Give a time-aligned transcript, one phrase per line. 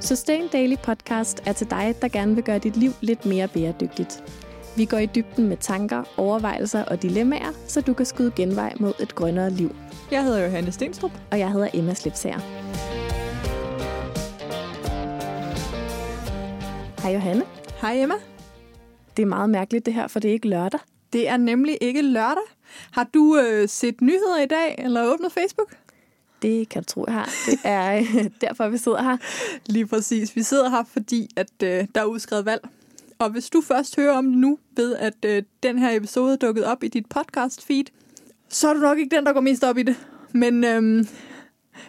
[0.00, 4.24] Sustain Daily Podcast er til dig, der gerne vil gøre dit liv lidt mere bæredygtigt.
[4.76, 8.92] Vi går i dybden med tanker, overvejelser og dilemmaer, så du kan skyde genvej mod
[9.00, 9.76] et grønnere liv.
[10.10, 11.10] Jeg hedder Johanne Stenstrup.
[11.30, 12.38] Og jeg hedder Emma Slipsager.
[17.02, 17.42] Hej Johanne.
[17.80, 18.14] Hej Emma.
[19.16, 20.80] Det er meget mærkeligt det her, for det er ikke lørdag.
[21.12, 22.42] Det er nemlig ikke lørdag.
[22.90, 25.76] Har du øh, set nyheder i dag, eller åbnet Facebook?
[26.42, 27.30] Det kan du tro, jeg har.
[27.46, 29.16] Det er øh, derfor, vi sidder her.
[29.66, 30.36] Lige præcis.
[30.36, 32.68] Vi sidder her, fordi at øh, der er udskrevet valg.
[33.18, 36.36] Og hvis du først hører om det nu, ved at øh, den her episode er
[36.36, 37.84] dukket op i dit podcast feed,
[38.48, 39.96] så er du nok ikke den, der går mest op i det.
[40.32, 41.06] Men øhm,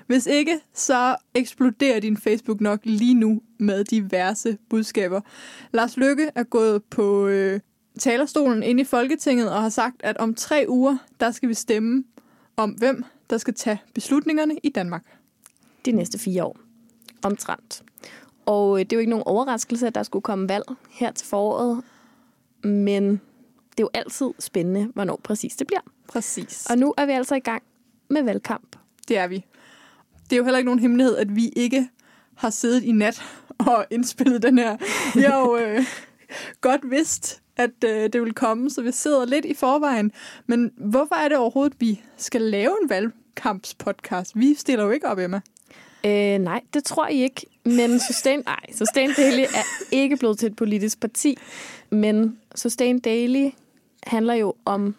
[0.07, 5.21] hvis ikke, så eksploderer din Facebook nok lige nu med diverse budskaber.
[5.71, 7.59] Lars Lykke er gået på øh,
[7.99, 12.03] talerstolen inde i Folketinget og har sagt, at om tre uger, der skal vi stemme
[12.57, 15.03] om, hvem der skal tage beslutningerne i Danmark.
[15.85, 16.57] De næste fire år.
[17.23, 17.83] Omtrent.
[18.45, 21.27] Og øh, det er jo ikke nogen overraskelse, at der skulle komme valg her til
[21.27, 21.83] foråret.
[22.63, 23.11] Men
[23.71, 25.81] det er jo altid spændende, hvornår præcis det bliver.
[26.07, 26.67] Præcis.
[26.69, 27.63] Og nu er vi altså i gang
[28.09, 28.75] med valgkamp.
[29.07, 29.45] Det er vi.
[30.23, 31.89] Det er jo heller ikke nogen hemmelighed, at vi ikke
[32.35, 33.23] har siddet i nat
[33.59, 34.77] og indspillet den her.
[35.15, 35.85] Vi har jo øh,
[36.61, 40.11] godt vidst, at øh, det vil komme, så vi sidder lidt i forvejen.
[40.47, 44.31] Men hvorfor er det overhovedet, at vi skal lave en valgkampspodcast?
[44.35, 45.41] Vi stiller jo ikke op, Emma.
[46.05, 47.45] Øh, nej, det tror jeg ikke.
[47.65, 51.37] Men Sustain, nej, Sustain Daily er ikke blevet til et politisk parti.
[51.89, 53.49] Men Sustain Daily
[54.03, 54.95] handler jo om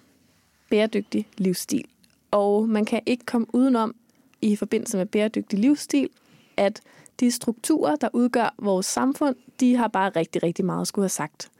[0.70, 1.84] bæredygtig livsstil.
[2.30, 3.94] Og man kan ikke komme udenom
[4.42, 6.08] i forbindelse med bæredygtig livsstil,
[6.56, 6.80] at
[7.20, 11.08] de strukturer, der udgør vores samfund, de har bare rigtig, rigtig meget at skulle have
[11.08, 11.51] sagt.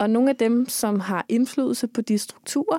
[0.00, 2.78] Og nogle af dem, som har indflydelse på de strukturer,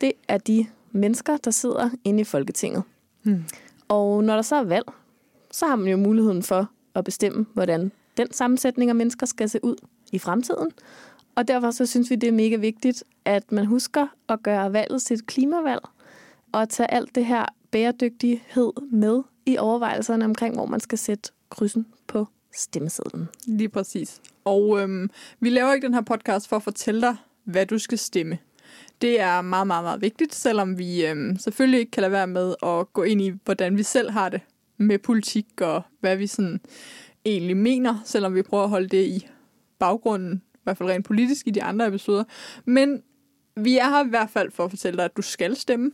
[0.00, 2.82] det er de mennesker, der sidder inde i Folketinget.
[3.22, 3.44] Hmm.
[3.88, 4.86] Og når der så er valg,
[5.50, 9.64] så har man jo muligheden for at bestemme, hvordan den sammensætning af mennesker skal se
[9.64, 9.76] ud
[10.12, 10.70] i fremtiden.
[11.34, 15.02] Og derfor så synes vi, det er mega vigtigt, at man husker at gøre valget
[15.02, 15.82] til et klimavalg,
[16.52, 21.86] og tage alt det her bæredygtighed med i overvejelserne omkring, hvor man skal sætte krydsen
[22.06, 23.28] på stemmesedlen.
[23.46, 24.20] Lige præcis.
[24.44, 25.10] Og øhm,
[25.40, 28.38] vi laver ikke den her podcast for at fortælle dig, hvad du skal stemme.
[29.02, 32.54] Det er meget, meget, meget vigtigt, selvom vi øhm, selvfølgelig ikke kan lade være med
[32.62, 34.40] at gå ind i, hvordan vi selv har det
[34.76, 36.60] med politik og hvad vi sådan
[37.24, 39.28] egentlig mener, selvom vi prøver at holde det i
[39.78, 42.24] baggrunden, i hvert fald rent politisk i de andre episoder.
[42.64, 43.02] Men
[43.56, 45.92] vi er her i hvert fald for at fortælle dig, at du skal stemme,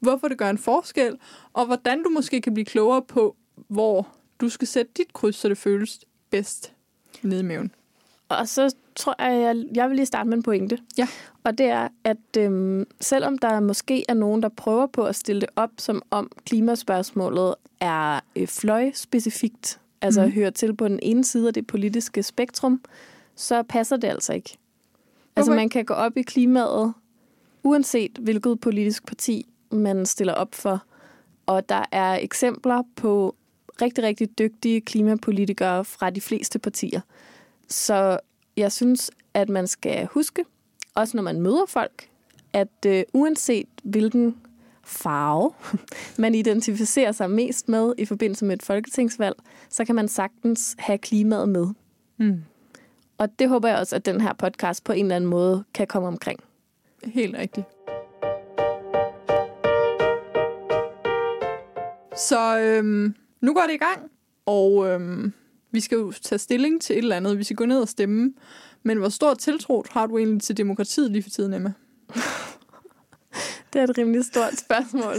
[0.00, 1.18] hvorfor det gør en forskel,
[1.52, 3.36] og hvordan du måske kan blive klogere på,
[3.68, 6.72] hvor du skal sætte dit kryds, så det føles bedst
[7.22, 7.70] nede i maven.
[8.28, 10.78] Og så tror jeg, jeg, jeg vil lige starte med en pointe.
[10.98, 11.08] Ja.
[11.44, 15.40] Og det er, at øhm, selvom der måske er nogen, der prøver på at stille
[15.40, 20.32] det op, som om klimaspørgsmålet er øh, fløjspecifikt, altså mm.
[20.32, 22.80] hører til på den ene side af det politiske spektrum,
[23.34, 24.58] så passer det altså ikke.
[25.36, 26.92] Altså man kan gå op i klimaet,
[27.62, 30.82] uanset hvilket politisk parti man stiller op for.
[31.46, 33.34] Og der er eksempler på
[33.82, 37.00] rigtig, rigtig dygtige klimapolitikere fra de fleste partier.
[37.68, 38.18] Så
[38.56, 40.44] jeg synes, at man skal huske,
[40.94, 42.08] også når man møder folk,
[42.52, 44.36] at øh, uanset hvilken
[44.84, 45.52] farve
[46.22, 49.36] man identificerer sig mest med i forbindelse med et folketingsvalg,
[49.68, 51.66] så kan man sagtens have klimaet med.
[52.16, 52.42] Mm.
[53.18, 55.86] Og det håber jeg også, at den her podcast på en eller anden måde kan
[55.86, 56.40] komme omkring.
[57.04, 57.66] Helt rigtigt.
[62.16, 64.10] Så øhm, nu går det i gang,
[64.46, 65.32] og øhm,
[65.70, 67.38] vi skal jo tage stilling til et eller andet.
[67.38, 68.34] Vi skal gå ned og stemme.
[68.82, 71.72] Men hvor stor tiltro har du egentlig til demokratiet lige for tiden, Emma?
[73.72, 75.14] det er et rimelig stort spørgsmål.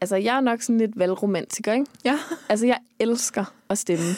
[0.00, 1.86] Altså, jeg er nok sådan lidt valgromantiker, ikke?
[2.04, 2.18] Ja.
[2.48, 4.04] Altså, jeg elsker at stemme.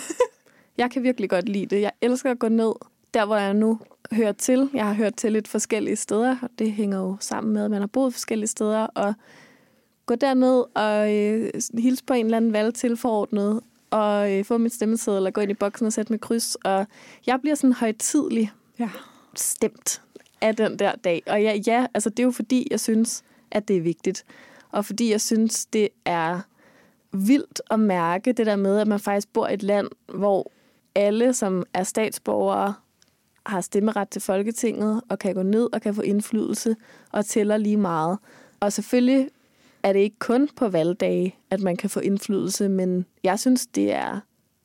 [0.78, 1.80] Jeg kan virkelig godt lide det.
[1.80, 2.72] Jeg elsker at gå ned
[3.14, 3.80] der, hvor jeg nu
[4.12, 4.70] hører til.
[4.74, 7.80] Jeg har hørt til lidt forskellige steder, og det hænger jo sammen med, at man
[7.80, 9.14] har boet forskellige steder, og
[10.06, 13.60] gå derned og øh, hilse på en eller anden valgtilforordnet,
[13.90, 16.54] og øh, få mit stemmeseddel og gå ind i boksen og sætte mit kryds.
[16.54, 16.86] Og
[17.26, 18.90] jeg bliver sådan højtidlig ja.
[19.34, 20.02] stemt
[20.40, 21.22] af den der dag.
[21.26, 24.24] Og ja, ja, altså det er jo fordi, jeg synes, at det er vigtigt.
[24.70, 26.40] Og fordi jeg synes, det er
[27.12, 30.52] vildt at mærke det der med, at man faktisk bor i et land, hvor
[30.94, 32.74] alle, som er statsborgere,
[33.46, 36.76] har stemmeret til Folketinget og kan gå ned og kan få indflydelse
[37.12, 38.18] og tæller lige meget.
[38.60, 39.28] Og selvfølgelig
[39.86, 43.92] er det ikke kun på valgdage, at man kan få indflydelse, men jeg synes, det
[43.92, 44.20] er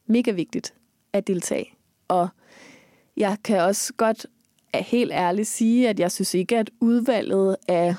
[0.06, 0.74] mega vigtigt
[1.14, 1.74] at deltage.
[2.08, 2.28] Og
[3.18, 4.26] jeg kan også godt
[4.76, 7.96] helt ærligt sige, at jeg synes ikke, at udvalget af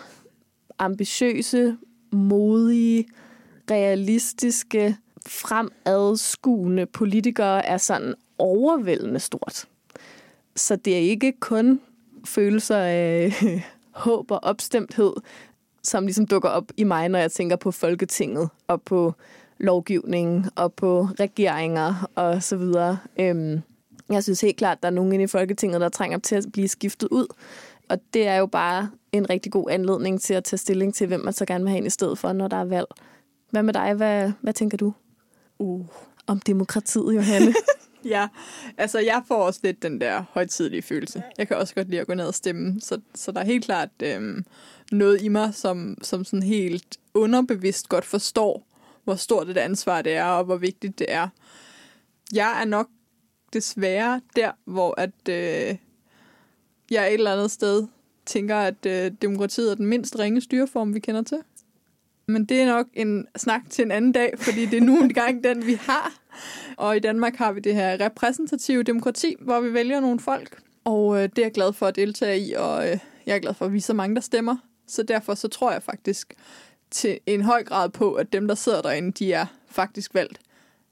[0.79, 1.77] ambitiøse,
[2.13, 3.05] modige,
[3.71, 4.97] realistiske,
[5.27, 9.69] fremadskuende politikere er sådan overvældende stort.
[10.57, 11.81] Så det er ikke kun
[12.25, 13.33] følelser af
[13.91, 15.13] håb og opstemthed,
[15.85, 19.15] som ligesom dukker op i mig, når jeg tænker på Folketinget og på
[19.59, 22.99] lovgivning og på regeringer og så videre.
[23.19, 23.61] Øhm,
[24.11, 26.45] jeg synes helt klart, at der er nogen inde i Folketinget, der trænger til at
[26.53, 27.27] blive skiftet ud.
[27.89, 31.21] Og det er jo bare en rigtig god anledning til at tage stilling til, hvem
[31.21, 32.87] man så gerne vil have ind i stedet for, når der er valg.
[33.51, 33.95] Hvad med dig?
[33.95, 34.93] Hvad, hvad tænker du
[35.59, 35.87] Uh.
[36.27, 37.55] om demokratiet, Johanne?
[38.05, 38.29] Ja,
[38.79, 41.23] altså jeg får også lidt den der højtidlige følelse.
[41.39, 43.65] Jeg kan også godt lide at gå ned og stemme, så, så der er helt
[43.65, 44.45] klart øhm,
[44.93, 48.67] noget i mig, som, som sådan helt underbevidst godt forstår,
[49.05, 51.29] hvor stort et ansvar det er, og hvor vigtigt det er.
[52.33, 52.89] Jeg er nok
[53.53, 55.77] desværre der, hvor at, øh,
[56.91, 57.87] jeg et eller andet sted
[58.27, 61.39] tænker, at øh, demokratiet er den mindst ringe styreform, vi kender til.
[62.27, 65.45] Men det er nok en snak til en anden dag, fordi det er nu engang
[65.45, 66.22] den, vi har.
[66.77, 70.59] Og i Danmark har vi det her repræsentative demokrati, hvor vi vælger nogle folk.
[70.85, 73.55] Og øh, det er jeg glad for at deltage i, og øh, jeg er glad
[73.55, 74.57] for, at vi er så mange, der stemmer.
[74.87, 76.35] Så derfor så tror jeg faktisk
[76.91, 80.41] til en høj grad på, at dem, der sidder derinde, de er faktisk valgt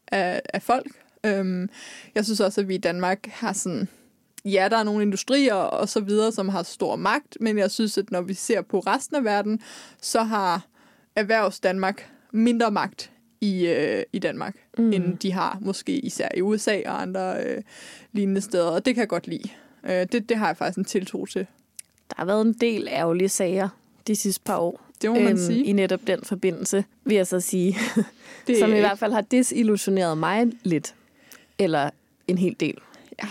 [0.08, 0.87] af, af folk.
[1.25, 1.69] Øhm,
[2.14, 3.88] jeg synes også, at vi i Danmark har sådan...
[4.44, 7.98] Ja, der er nogle industrier og så videre, som har stor magt, men jeg synes,
[7.98, 9.60] at når vi ser på resten af verden,
[10.00, 10.66] så har
[11.16, 14.92] erhvervs Danmark mindre magt i, øh, i Danmark, mm.
[14.92, 17.62] end de har måske især i USA og andre øh,
[18.12, 19.48] lignende steder, og det kan jeg godt lide.
[19.84, 21.46] Øh, det, det har jeg faktisk en tiltro til.
[22.08, 23.69] Der har været en del ærgerlige sager
[24.06, 24.87] de sidste par år.
[25.02, 25.64] Det må man sige.
[25.64, 27.76] I netop den forbindelse, vil jeg så sige.
[28.46, 30.94] Det som i er hvert fald har desillusioneret mig lidt.
[31.58, 31.90] Eller
[32.28, 32.78] en hel del.
[33.22, 33.28] Ja.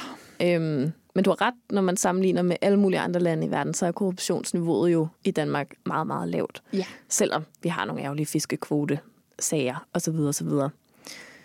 [0.55, 3.73] Øhm, men du har ret, når man sammenligner med alle mulige andre lande i verden,
[3.73, 6.63] så er korruptionsniveauet jo i Danmark meget, meget lavt.
[6.73, 6.85] Ja.
[7.09, 8.99] Selvom vi har nogle ærgerlige fiskekvote
[9.39, 10.15] sager osv.
[10.15, 10.47] osv.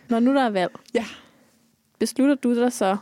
[0.08, 1.04] Når nu der er valg, Ja.
[1.98, 2.96] beslutter du dig så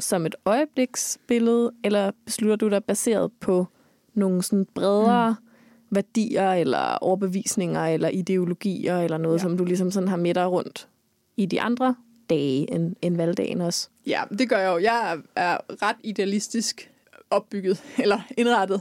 [0.00, 3.66] som et øjebliksbillede, eller beslutter du dig baseret på
[4.14, 5.96] nogle sådan bredere mm.
[5.96, 9.42] værdier, eller overbevisninger, eller ideologier, eller noget, Ja.
[9.42, 10.88] som du ligesom sådan har med dig rundt
[11.36, 11.94] i de andre
[12.30, 13.88] dage end, end valgdagen også?
[14.06, 14.78] Ja, det gør jeg jo.
[14.78, 16.90] Jeg er ret idealistisk
[17.30, 18.80] opbygget, eller indrettet.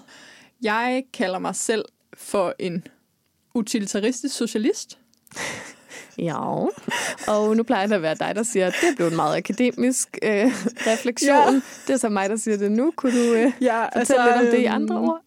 [0.62, 2.88] Jeg kalder mig selv for en
[3.54, 5.00] utilitaristisk socialist.
[6.22, 6.66] Ja,
[7.28, 10.18] og nu plejer det at være dig, der siger, at det blev en meget akademisk
[10.24, 10.46] øh,
[10.88, 11.54] refleksion.
[11.54, 11.62] Ja.
[11.88, 12.94] Det er så mig, der siger det nu.
[12.96, 15.22] Kunne du øh, Ja, fortælle lidt om det i øhm, andre ord?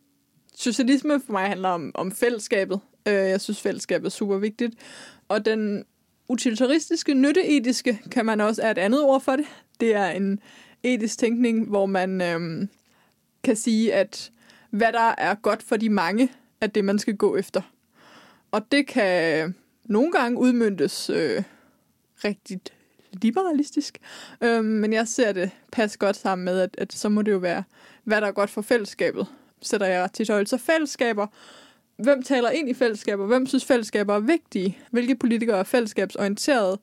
[0.56, 2.80] Socialisme for mig handler om, om fællesskabet.
[3.08, 4.74] Øh, jeg synes, fællesskabet er super vigtigt.
[5.28, 5.84] Og den
[6.28, 9.46] utilitaristiske, nytteetiske, kan man også er et andet ord for det.
[9.80, 10.40] Det er en
[10.82, 12.68] etisk tænkning, hvor man øhm,
[13.44, 14.30] kan sige, at
[14.70, 16.28] hvad der er godt for de mange,
[16.60, 17.60] er det, man skal gå efter.
[18.52, 21.42] Og det kan nogle gange udmyndtes øh,
[22.24, 22.72] rigtigt
[23.22, 23.98] liberalistisk,
[24.40, 27.38] øhm, men jeg ser det passe godt sammen med, at, at så må det jo
[27.38, 27.62] være,
[28.04, 29.26] hvad der er godt for fællesskabet.
[29.62, 30.46] Sætter jeg til tøjl.
[30.46, 31.26] Så fællesskaber,
[31.96, 33.26] hvem taler ind i fællesskaber?
[33.26, 34.78] Hvem synes fællesskaber er vigtige?
[34.90, 36.78] Hvilke politikere er fællesskabsorienterede?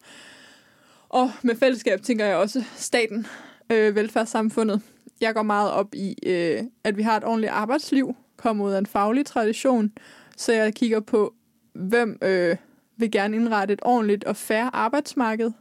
[1.09, 3.27] Og med fællesskab tænker jeg også staten,
[3.69, 4.81] øh, velfærdssamfundet.
[5.21, 8.79] Jeg går meget op i, øh, at vi har et ordentligt arbejdsliv, kommer ud af
[8.79, 9.91] en faglig tradition,
[10.37, 11.33] så jeg kigger på,
[11.73, 12.55] hvem øh,
[13.01, 15.51] vil gerne indrette et ordentligt og fair arbejdsmarked.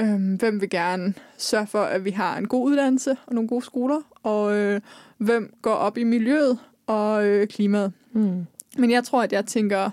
[0.00, 3.64] Øh, hvem vil gerne sørge for, at vi har en god uddannelse og nogle gode
[3.64, 4.80] skoler, og øh,
[5.18, 7.92] hvem går op i miljøet og øh, klimaet.
[8.12, 8.46] Mm.
[8.78, 9.90] Men jeg tror, at jeg tænker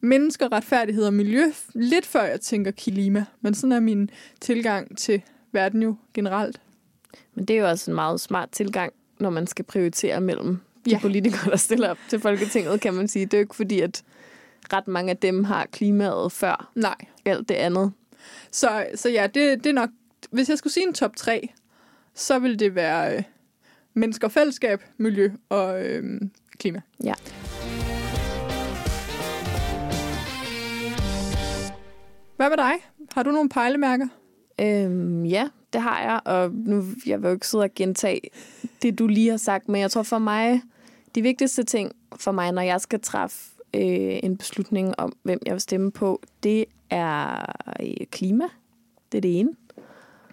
[0.00, 3.24] mennesker, retfærdighed og miljø, lidt før jeg tænker klima.
[3.40, 6.60] Men sådan er min tilgang til verden jo generelt.
[7.34, 10.90] Men det er jo også en meget smart tilgang, når man skal prioritere mellem de
[10.90, 10.98] ja.
[10.98, 13.24] politikere, der stiller op til Folketinget, kan man sige.
[13.24, 14.02] Det er jo ikke fordi, at
[14.72, 16.96] ret mange af dem har klimaet før Nej.
[17.24, 17.92] alt det andet.
[18.50, 19.90] Så, så ja, det, det er nok...
[20.30, 21.48] Hvis jeg skulle sige en top 3,
[22.14, 23.22] så vil det være øh,
[23.94, 26.20] mennesker, fællesskab, miljø og øh,
[26.58, 26.80] klima.
[27.04, 27.14] Ja.
[32.36, 32.72] Hvad med dig?
[33.12, 34.06] Har du nogle pejlemærker?
[34.60, 38.20] Øhm, ja, det har jeg, og nu jeg vil jo ikke sidde og gentage
[38.82, 40.62] det, du lige har sagt, men jeg tror for mig,
[41.14, 45.52] de vigtigste ting for mig, når jeg skal træffe øh, en beslutning om, hvem jeg
[45.52, 47.46] vil stemme på, det er
[47.80, 48.44] øh, klima.
[49.12, 49.50] Det er det ene.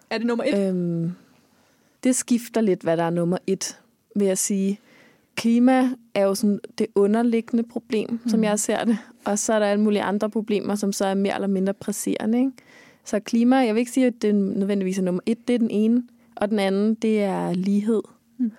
[0.09, 0.67] Er det nummer et?
[0.69, 1.12] Øhm,
[2.03, 3.79] det skifter lidt, hvad der er nummer et,
[4.15, 4.79] vil jeg sige.
[5.35, 8.29] Klima er jo sådan det underliggende problem, mm.
[8.29, 8.97] som jeg ser det.
[9.25, 12.39] Og så er der alle mulige andre problemer, som så er mere eller mindre presserende.
[12.39, 12.51] Ikke?
[13.05, 15.71] Så klima, jeg vil ikke sige, at det nødvendigvis er nummer et, det er den
[15.71, 16.03] ene.
[16.35, 18.01] Og den anden, det er lighed.
[18.38, 18.51] Mm.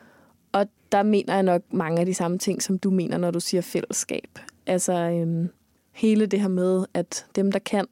[0.52, 3.40] Og der mener jeg nok mange af de samme ting, som du mener, når du
[3.40, 4.38] siger fællesskab.
[4.66, 5.48] Altså øhm,
[5.92, 7.86] hele det her med, at dem, der kan,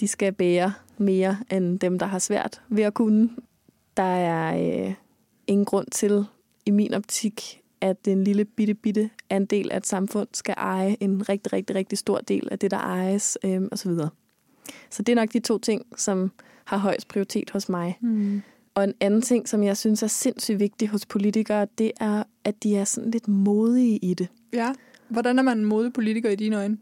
[0.00, 3.30] de skal bære mere end dem, der har svært ved at kunne.
[3.96, 4.56] Der er
[4.86, 4.94] øh,
[5.46, 6.24] ingen grund til,
[6.66, 11.28] i min optik, at en lille bitte, bitte andel af et samfund skal eje en
[11.28, 13.90] rigtig, rigtig, rigtig stor del af det, der ejes øh, osv.
[14.90, 16.32] Så det er nok de to ting, som
[16.64, 17.98] har højst prioritet hos mig.
[18.00, 18.42] Mm.
[18.74, 22.62] Og en anden ting, som jeg synes er sindssygt vigtig hos politikere, det er, at
[22.62, 24.28] de er sådan lidt modige i det.
[24.52, 24.72] Ja.
[25.08, 26.78] Hvordan er man en modig politiker i dine øjne?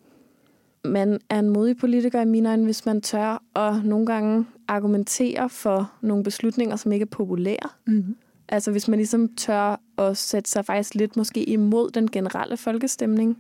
[0.85, 5.49] Man er en modig politiker i mine øjne, hvis man tør at nogle gange argumentere
[5.49, 7.68] for nogle beslutninger, som ikke er populære.
[7.87, 8.16] Mm.
[8.49, 13.38] Altså hvis man ligesom tør at sætte sig faktisk lidt måske imod den generelle folkestemning,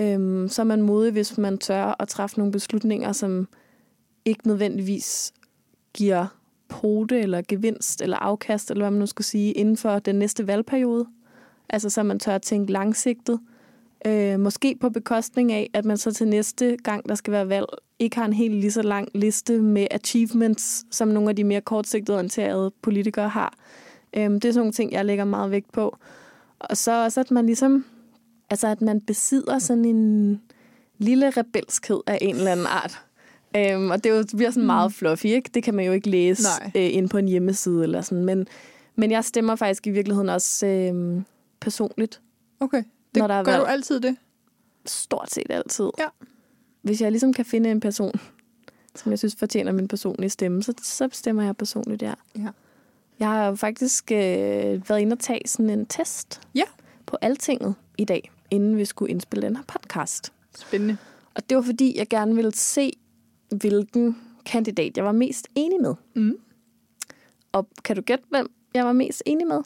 [0.00, 3.48] øhm, så er man modig, hvis man tør at træffe nogle beslutninger, som
[4.24, 5.32] ikke nødvendigvis
[5.94, 6.26] giver
[6.68, 10.46] pote eller gevinst eller afkast, eller hvad man nu skal sige, inden for den næste
[10.46, 11.06] valgperiode.
[11.68, 13.40] Altså så man tør at tænke langsigtet.
[14.06, 17.66] Øh, måske på bekostning af, at man så til næste gang, der skal være valg,
[17.98, 21.60] ikke har en helt lige så lang liste med achievements, som nogle af de mere
[21.60, 23.54] kortsigtede orienterede politikere har.
[24.16, 25.96] Øh, det er sådan nogle ting, jeg lægger meget vægt på.
[26.58, 27.84] Og så også, at man ligesom,
[28.50, 30.40] altså at man besidder sådan en
[30.98, 33.02] lille rebelskhed af en eller anden art.
[33.56, 35.50] Øhm, og det, er jo, det bliver sådan meget fluffy, ikke?
[35.54, 38.24] Det kan man jo ikke læse øh, ind på en hjemmeside eller sådan.
[38.24, 38.46] Men,
[38.96, 41.22] men jeg stemmer faktisk i virkeligheden også øh,
[41.60, 42.20] personligt.
[42.60, 42.82] Okay.
[43.14, 43.62] Det Når der er gør valg.
[43.62, 44.16] du altid det?
[44.86, 45.90] Stort set altid.
[45.98, 46.06] Ja.
[46.82, 48.12] Hvis jeg ligesom kan finde en person,
[48.94, 52.14] som jeg synes fortjener min personlige stemme, så, så stemmer jeg personligt, ja.
[52.38, 52.48] Ja.
[53.18, 54.18] Jeg har jo faktisk øh,
[54.88, 56.64] været inde og tage sådan en test Ja.
[57.06, 60.32] på Altinget i dag, inden vi skulle indspille den her podcast.
[60.58, 60.96] Spændende.
[61.34, 62.92] Og det var fordi, jeg gerne ville se,
[63.60, 64.16] hvilken
[64.46, 65.94] kandidat jeg var mest enig med.
[66.14, 66.36] Mm.
[67.52, 69.60] Og kan du gætte, hvem jeg var mest enig med?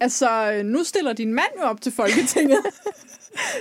[0.00, 2.58] Altså, øh, nu stiller din mand jo op til Folketinget.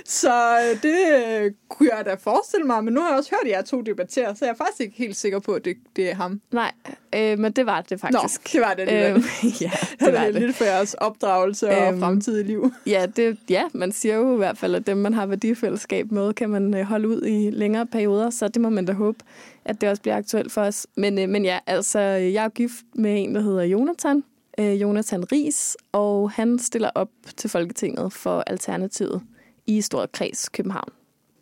[0.06, 0.98] så øh, det
[1.42, 4.36] øh, kunne jeg da forestille mig, men nu har jeg også hørt jer to debattere,
[4.36, 6.42] så jeg er faktisk ikke helt sikker på, at det, det er ham.
[6.52, 6.72] Nej,
[7.16, 8.44] øh, men det var det faktisk.
[8.46, 9.16] Nå, det var det alligevel.
[9.16, 9.24] Øhm,
[9.62, 10.42] ja, det var det er det.
[10.42, 12.72] lidt for jeres opdragelse og Øhm, fremtidige liv.
[12.86, 16.34] Ja, det, ja, man siger jo i hvert fald, at dem, man har værdifællesskab med,
[16.34, 19.18] kan man øh, holde ud i længere perioder, så det må man da håbe,
[19.66, 20.88] at det også bliver aktuelt for os.
[20.96, 24.24] Men, øh, men ja, altså, jeg er gift med en, der hedder Jonathan,
[24.60, 29.22] øh, Jonathan Ries, og han stiller op til Folketinget for Alternativet
[29.68, 30.90] i Stor Kreds København.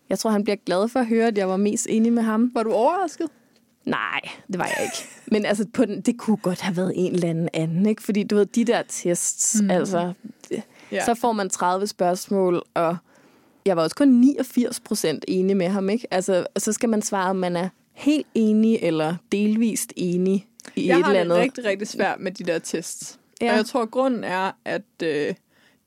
[0.10, 2.52] Jeg tror, han bliver glad for at høre, at jeg var mest enig med ham.
[2.54, 3.28] Var du overrasket?
[3.86, 5.10] Nej, det var jeg ikke.
[5.32, 8.04] Men altså, på den, det kunne godt have været en eller anden anden, ikke?
[8.04, 9.72] Fordi du ved, de der tests, Mm.
[9.72, 10.14] altså,
[10.92, 11.06] Ja.
[11.06, 12.98] så får man 30 spørgsmål, og
[13.66, 16.08] jeg var også kun 89 procent enig med ham, ikke?
[16.14, 20.88] Altså, og så skal man svare, om man er helt enig eller delvist enig i
[20.88, 21.38] jeg et har eller det andet.
[21.38, 23.20] rigtig, rigtig svært med de der tests.
[23.42, 23.52] Ja.
[23.52, 25.34] Og jeg tror, at grunden er, at øh,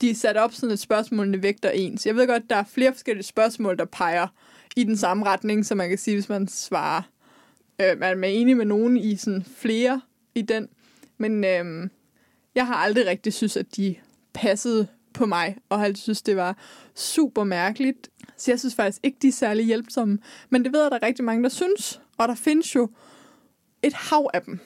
[0.01, 2.07] de er sat op sådan, at spørgsmålene vægter ens.
[2.07, 4.27] Jeg ved godt, der er flere forskellige spørgsmål, der peger
[4.77, 7.03] i den samme retning, så man kan sige, hvis man svarer,
[7.81, 10.01] øh, man er enig med nogen i sådan flere
[10.35, 10.69] i den.
[11.19, 11.89] Men øh,
[12.55, 13.95] jeg har aldrig rigtig synes, at de
[14.33, 16.57] passede på mig, og har altid synes, det var
[16.95, 18.09] super mærkeligt.
[18.37, 20.19] Så jeg synes faktisk ikke, de er særlig hjælpsomme.
[20.51, 22.01] Men det ved jeg, der er rigtig mange, der synes.
[22.19, 22.89] Og der findes jo
[23.83, 24.59] et hav af dem.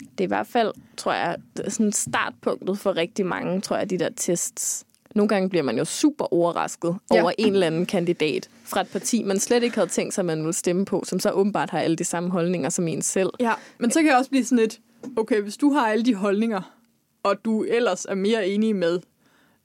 [0.00, 1.36] Det er i hvert fald, tror jeg,
[1.68, 4.84] sådan startpunktet for rigtig mange, tror jeg, de der tests.
[5.14, 7.22] Nogle gange bliver man jo super overrasket Ja.
[7.22, 10.26] over en eller anden kandidat fra et parti, man slet ikke havde tænkt sig, at
[10.26, 13.30] man ville stemme på, som så åbenbart har alle de samme holdninger som en selv.
[13.40, 14.80] Ja, men så kan jeg også blive sådan lidt,
[15.16, 16.76] okay, hvis du har alle de holdninger,
[17.22, 19.00] og du ellers er mere enig med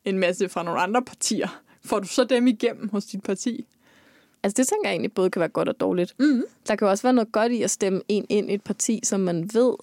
[0.06, 3.66] en masse fra nogle andre partier, får du så dem igennem hos dit parti?
[4.44, 6.16] Altså det tænker jeg egentlig både kan være godt og dårligt.
[6.20, 6.44] Mm.
[6.68, 9.00] Der kan jo også være noget godt i at stemme en ind i et parti,
[9.04, 9.74] som man ved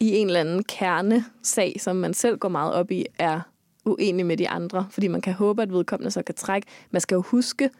[0.00, 3.40] i en eller anden kernesag, som man selv går meget op i, er
[3.84, 4.86] uenig med de andre.
[4.90, 6.68] Fordi man kan håbe, at vedkommende så kan trække.
[6.90, 7.70] Man skal jo huske,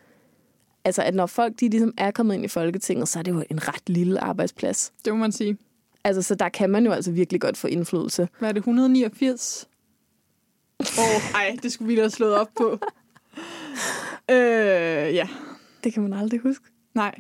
[0.85, 3.45] altså at når folk de ligesom er kommet ind i Folketinget, så er det jo
[3.51, 4.93] en ret lille arbejdsplads.
[5.05, 5.57] Det må man sige.
[6.05, 8.29] Altså, så der kan man jo altså virkelig godt få indflydelse.
[8.39, 9.69] Hvad er det, 189?
[10.80, 12.78] Åh, oh, ej, det skulle vi da have slået op på.
[14.30, 15.28] øh, ja,
[15.85, 16.64] Det kan man aldrig huske.
[16.95, 17.14] nej.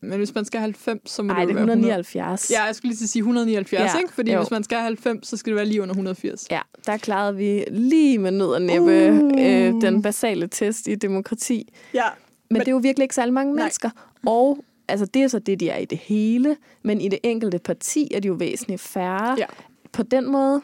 [0.00, 2.50] Men hvis man skal have 90, så må Nej, det det være 179.
[2.50, 4.12] Ja, jeg skulle lige til at sige 179, Ja, ikke?
[4.12, 4.38] Fordi jo.
[4.38, 6.46] hvis man skal have 90, så skal det være lige under 180.
[6.50, 9.30] Ja, der klarede vi lige med nød og næppe Uh.
[9.38, 11.72] øh, den basale test i demokrati.
[11.94, 12.12] Ja, Men,
[12.50, 13.62] Men- men det er jo virkelig ikke særlig mange Nej.
[13.62, 13.90] mennesker.
[14.26, 16.56] Og altså, det er så det, de er i det hele.
[16.82, 19.34] Men i det enkelte parti er de jo væsentligt færre.
[19.38, 19.46] Ja.
[19.92, 20.62] På den måde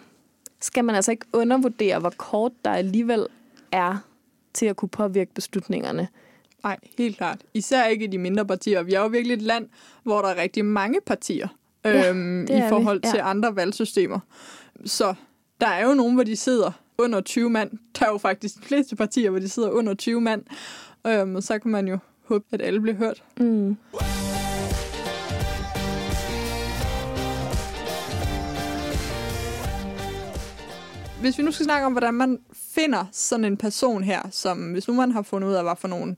[0.63, 3.27] skal man altså ikke undervurdere, hvor kort der alligevel
[3.73, 3.97] er
[4.55, 6.09] til at kunne påvirke beslutningerne.
[6.65, 7.39] Nej, helt klart.
[7.55, 8.83] Især ikke i de mindre partier.
[8.83, 9.69] Vi er jo virkelig et land,
[10.03, 11.49] hvor der er rigtig mange partier
[11.85, 13.11] Ja, øhm, i er vi, forhold ja.
[13.11, 14.19] til andre valgsystemer.
[14.85, 15.15] Så
[15.61, 17.71] der er jo nogen, hvor de sidder under 20 mand.
[17.99, 20.43] Der er jo faktisk de fleste partier, hvor de sidder under 20 mand.
[21.07, 23.23] Øhm, og så kan man jo håbe, at alle bliver hørt.
[23.41, 23.77] Mm.
[31.23, 34.89] Hvis vi nu skal snakke om, hvordan man finder sådan en person her, som hvis
[34.89, 36.17] nu man har fundet ud af, hvad for nogle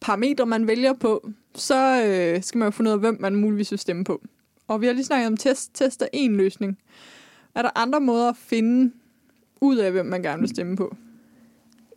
[0.00, 3.70] parametre man vælger på, så øh, skal man jo finde ud af, hvem man muligvis
[3.70, 4.22] vil stemme på.
[4.68, 5.74] Og vi har lige snakket om test.
[5.74, 6.78] Test er en løsning.
[7.54, 8.92] Er der andre måder at finde
[9.60, 10.96] ud af, hvem man gerne vil stemme på?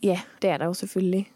[0.03, 1.31] Ja, det er der jo selvfølgelig.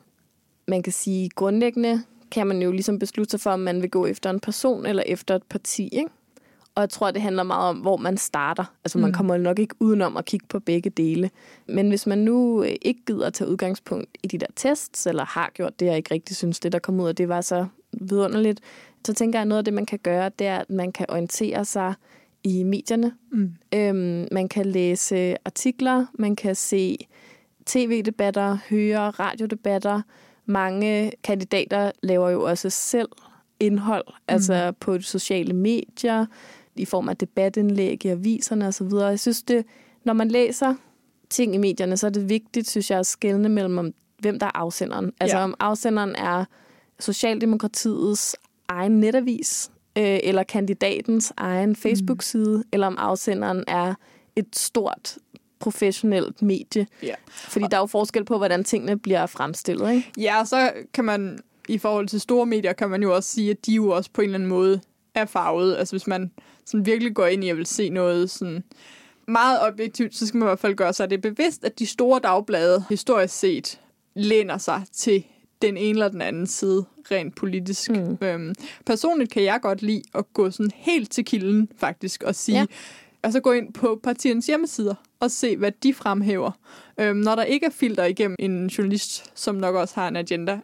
[0.67, 4.05] Man kan sige, grundlæggende kan man jo ligesom beslutte sig for, om man vil gå
[4.05, 6.09] efter en person eller efter et parti, ikke?
[6.75, 8.63] Og jeg tror, det handler meget om, hvor man starter.
[8.83, 9.13] Altså, man Mm.
[9.13, 11.29] kommer nok ikke udenom at kigge på begge dele.
[11.67, 15.25] Men hvis man nu øh, ikke gider at tage udgangspunkt i de der tests, eller
[15.25, 17.65] har gjort det, jeg ikke rigtig synes, det der kom ud af, det var så
[17.91, 18.59] vidunderligt,
[19.05, 21.05] så tænker jeg, at noget af det, man kan gøre, det er, at man kan
[21.09, 21.93] orientere sig
[22.43, 23.11] i medierne.
[23.31, 23.53] Mm.
[23.75, 26.97] Øhm, man kan læse artikler, man kan se
[27.65, 30.01] tv-debatter, høre radiodebatter.
[30.45, 33.09] Mange kandidater laver jo også selv
[33.59, 34.13] indhold, mm.
[34.27, 36.25] altså på de sociale medier,
[36.75, 38.87] i form af debatindlæg i aviserne osv.
[38.93, 39.65] Jeg synes, det,
[40.03, 40.75] når man læser
[41.29, 44.45] ting i medierne, så er det vigtigt, synes jeg, at skelne mellem, om, hvem der
[44.45, 45.13] er afsenderen.
[45.19, 45.43] Altså Ja.
[45.43, 46.45] om afsenderen er
[46.99, 48.35] Socialdemokratiets
[48.67, 52.63] egen netavis, øh, eller kandidatens egen Facebook-side, mm.
[52.71, 53.93] eller om afsenderen er
[54.35, 55.17] et stort
[55.59, 56.87] professionelt medie.
[57.03, 57.13] Ja.
[57.27, 60.11] Fordi der er jo forskel på, hvordan tingene bliver fremstillet, ikke?
[60.17, 61.39] Ja, så kan man
[61.69, 64.21] i forhold til store medier, kan man jo også sige, at de jo også på
[64.21, 64.81] en eller anden måde
[65.15, 65.75] er farvet.
[65.75, 66.31] Altså hvis man
[66.65, 68.63] sådan virkelig går ind i at vil se noget sådan
[69.27, 72.19] meget objektivt, så skal man i hvert fald gøre sig det bevidst, at de store
[72.23, 73.79] dagblade historisk set
[74.15, 75.23] læner sig til
[75.61, 77.91] den ene eller den anden side, rent politisk.
[77.91, 78.17] Mm.
[78.21, 78.55] Øhm,
[78.85, 82.65] personligt kan jeg godt lide at gå sådan helt til kilden, faktisk, og sige, ja.
[83.23, 86.51] altså gå ind på partiernes hjemmesider og se, hvad de fremhæver.
[86.97, 90.59] Øhm, når der ikke er filter igennem en journalist, som nok også har en agenda.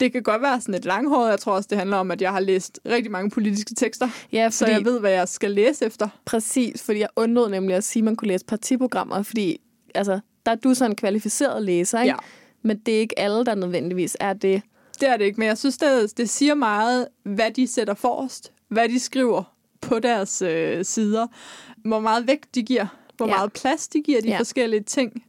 [0.00, 1.30] Det kan godt være sådan et langhåret.
[1.30, 4.50] Jeg tror også, det handler om, at jeg har læst rigtig mange politiske tekster, Ja,
[4.50, 6.08] så jeg ved, hvad jeg skal læse efter.
[6.24, 9.60] Præcis, fordi jeg undlod nemlig at sige, at man kunne læse partiprogrammer, fordi
[9.94, 12.10] altså, der er du så en kvalificeret læser, ikke?
[12.14, 12.16] Ja.
[12.62, 14.62] men det er ikke alle, der nødvendigvis er det.
[15.00, 18.52] Det er det ikke, men jeg synes, det, det siger meget, hvad de sætter forrest,
[18.68, 21.26] hvad de skriver på deres øh, sider,
[21.84, 22.86] hvor meget vægt de giver,
[23.16, 23.34] hvor Ja.
[23.36, 24.38] meget plads de giver de ja.
[24.38, 25.24] forskellige ting.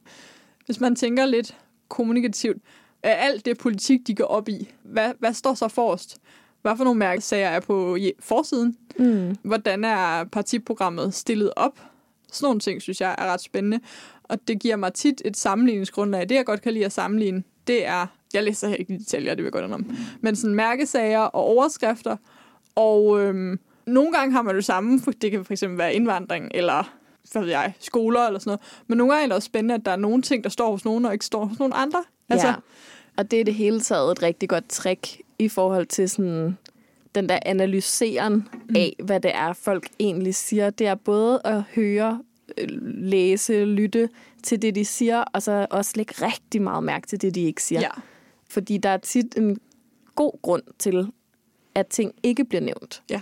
[0.65, 1.57] Hvis man tænker lidt
[1.89, 2.57] kommunikativt,
[3.03, 6.17] er alt det politik, de går op i, hvad, hvad står så forrest?
[6.61, 8.77] Hvad for nogle mærkesager er på forsiden?
[8.99, 9.35] Mm.
[9.43, 11.79] Hvordan er partiprogrammet stillet op?
[12.31, 13.79] Sådan nogle ting, synes jeg er ret spændende.
[14.23, 16.29] Og det giver mig tit et sammenligningsgrundlag.
[16.29, 18.07] Det, jeg godt kan lide at sammenligne, det er...
[18.33, 19.95] Jeg læser her ikke i detaljer, det vil jeg godt om.
[20.21, 22.17] Men sådan mærkesager og overskrifter.
[22.75, 24.99] Og øhm, nogle gange har man det samme.
[25.01, 26.93] for Det kan for eksempel være indvandring, eller
[27.31, 28.61] hvad ved jeg, skoler eller sådan noget.
[28.87, 30.85] Men nogle gange er det også spændende, at der er nogle ting, der står hos
[30.85, 32.03] nogen, og ikke står hos nogen andre.
[32.31, 32.55] Altså, ja.
[33.17, 36.57] Og det er det hele taget et rigtig godt trick i forhold til sådan
[37.15, 38.33] den der analyseren
[38.69, 38.75] mm.
[38.75, 40.69] af, hvad det er, folk egentlig siger.
[40.69, 42.23] Det er både at høre,
[42.57, 42.67] øh,
[43.03, 44.09] læse, lytte
[44.43, 47.63] til det, de siger, og så også lægge rigtig meget mærke til det, de ikke
[47.63, 47.81] siger.
[47.81, 47.89] ja.
[48.49, 49.59] Fordi der er tit en
[50.15, 51.11] god grund til,
[51.75, 53.03] at ting ikke bliver nævnt.
[53.09, 53.21] Ja.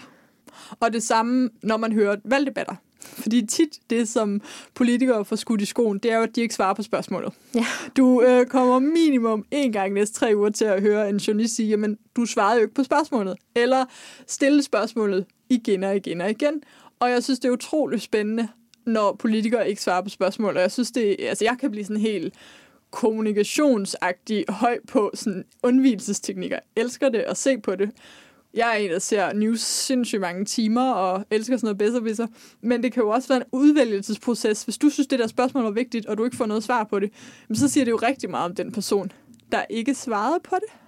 [0.79, 2.75] Og det samme, når man hører valgdebatter.
[3.01, 4.41] Fordi tit det, som
[4.75, 7.33] politikere får skudt i skoen, det er jo, at de ikke svarer på spørgsmålet.
[7.55, 7.65] Ja.
[7.97, 11.69] Du øh, kommer minimum en gang næste tre uger til at høre en journalist sige,
[11.69, 13.37] jamen, du svarede jo ikke på spørgsmålet.
[13.55, 13.85] Eller
[14.27, 16.61] stille spørgsmålet igen og igen og igen.
[16.99, 18.47] Og jeg synes, det er utroligt spændende,
[18.85, 20.55] når politikere ikke svarer på spørgsmål.
[20.55, 22.33] Og jeg synes, det, altså, jeg kan blive sådan helt
[22.91, 26.59] kommunikationsagtig høj på sådan undvielsesteknikker.
[26.75, 27.91] Jeg elsker det at se på det.
[28.53, 32.27] Jeg er en, der ser news sindssygt mange timer og elsker sådan noget bedre
[32.61, 34.63] Men det kan jo også være en udvælgelsesproces.
[34.63, 36.99] Hvis du synes, det der spørgsmål er vigtigt, og du ikke får noget svar på
[36.99, 37.11] det,
[37.53, 39.11] så siger det jo rigtig meget om den person,
[39.51, 40.79] der ikke svarede på det.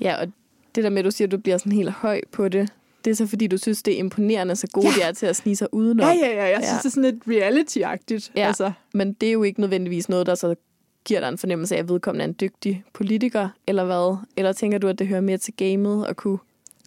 [0.00, 0.26] Ja, og
[0.74, 2.68] det der med, at du siger, at du bliver sådan helt høj på det,
[3.04, 4.92] det er så fordi, du synes, det er imponerende, så gode Ja.
[4.96, 6.06] de er til at snige sig udenom.
[6.08, 6.44] Ja, ja, ja.
[6.44, 6.76] Jeg synes, Ja.
[6.78, 8.30] det er sådan lidt reality-agtigt.
[8.36, 8.46] Ja.
[8.46, 10.54] Altså, Men det er jo ikke nødvendigvis noget, der så
[11.04, 14.16] giver dig en fornemmelse af, at vedkommende er en dygtig politiker, eller hvad?
[14.36, 16.38] Eller tænker du, at det hører mere til gamet at kunne...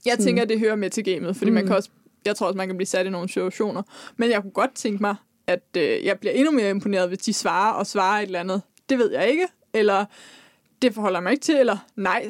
[0.06, 1.54] jeg tænker, at det hører med til gamet, fordi mm.
[1.54, 1.68] man Mm.
[1.68, 1.90] kan også,
[2.26, 3.82] jeg tror også, man kan blive sat i nogle situationer.
[4.18, 5.16] Men jeg kunne godt tænke mig,
[5.48, 8.62] at øh, jeg bliver endnu mere imponeret, hvis de svarer og svarer et eller andet.
[8.90, 9.48] Det ved jeg ikke.
[9.74, 10.06] Eller
[10.82, 11.56] det forholder mig ikke til.
[11.56, 12.26] Eller nej,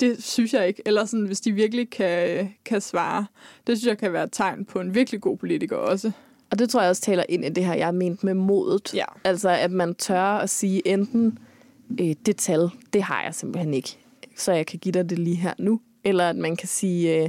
[0.00, 0.82] det synes jeg ikke.
[0.86, 3.26] Eller sådan, hvis de virkelig kan, kan svare.
[3.66, 6.10] Det synes jeg kan være et tegn på en virkelig god politiker også.
[6.50, 8.94] Og det tror jeg også taler ind i det her, jeg har ment med modet.
[8.94, 9.04] Ja.
[9.24, 11.38] Altså, at man tør at sige enten,
[12.00, 13.98] øh, det tal, det har jeg simpelthen ikke,
[14.36, 15.80] så jeg kan give dig det lige her nu.
[16.04, 17.28] Eller at man kan sige, øh,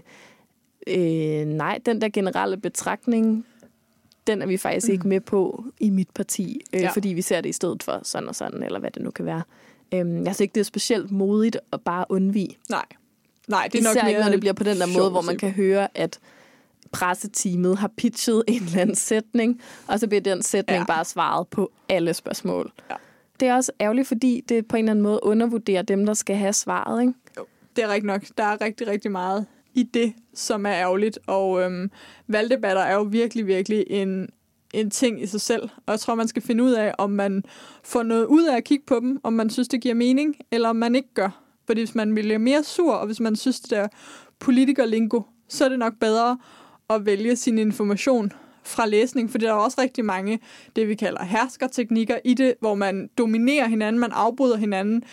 [0.88, 3.46] øh, nej, den der generelle betragtning,
[4.28, 4.94] den er vi faktisk mm.
[4.94, 6.90] ikke med på i mit parti, øh, Ja.
[6.90, 9.26] fordi vi ser det i stedet for sådan og sådan, eller hvad det nu kan
[9.26, 9.44] være.
[9.94, 12.58] Øhm, jeg synes ikke, det er specielt modigt at bare undvige.
[12.70, 12.86] Nej.
[13.48, 15.22] Nej, det er Især nok mere ikke, når det bliver på den der måde, hvor
[15.22, 16.20] man kan høre, at
[16.92, 20.80] presseteamet har pitchet en eller anden sætning, og så bliver den sætning.
[20.80, 20.86] Ja.
[20.86, 22.72] bare svaret på alle spørgsmål.
[22.90, 22.96] Ja.
[23.40, 26.36] Det er også ærgerligt, fordi det på en eller anden måde undervurderer dem, der skal
[26.36, 27.02] have svaret.
[27.02, 27.14] Ikke?
[27.38, 27.46] Jo,
[27.80, 28.24] det er rigtigt nok.
[28.38, 31.20] Der er rigtig, rigtig meget i det, som er ærgerligt.
[31.28, 31.92] Og øhm,
[32.28, 34.30] valgdebatter er jo virkelig, virkelig en,
[34.74, 35.64] en ting i sig selv.
[35.64, 37.44] Og jeg tror, man skal finde ud af, om man
[37.84, 40.70] får noget ud af at kigge på dem, om man synes, det giver mening, eller
[40.70, 41.44] om man ikke gør.
[41.66, 43.88] Fordi hvis man bliver mere sur, og hvis man synes, det er
[44.40, 46.38] politikerlingo, så er det nok bedre
[46.90, 48.32] at vælge sin information
[48.64, 50.40] fra læsning, for der er også rigtig mange,
[50.76, 55.04] det vi kalder herskerteknikker i det, hvor man dominerer hinanden, man afbryder hinanden.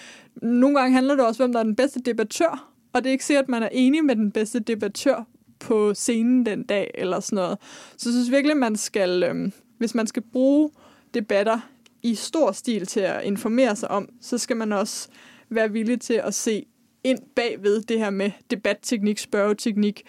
[0.43, 3.13] Nogle gange handler det også om, hvem der er den bedste debattør, og det er
[3.13, 5.27] ikke sikkert, at man er enig med den bedste debattør
[5.61, 7.59] på scenen den dag, eller sådan noget.
[7.97, 10.71] Så jeg synes virkelig, man skal, øhm, hvis man skal bruge
[11.15, 11.59] debatter
[12.03, 15.09] i stor stil til at informere sig om, så skal man også
[15.49, 16.67] være villig til at se
[17.05, 20.03] ind bagved det her med debatteknik, spørgeteknik,